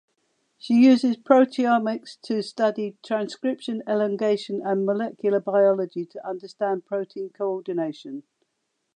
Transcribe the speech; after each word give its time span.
She 0.57 0.73
uses 0.83 1.15
proteomics 1.15 2.19
to 2.21 2.41
study 2.41 2.97
transcription 3.05 3.83
elongation 3.87 4.59
and 4.65 4.83
molecular 4.83 5.39
biology 5.39 6.07
to 6.07 6.27
understand 6.27 6.87
protein 6.87 7.29
coordination. 7.29 8.23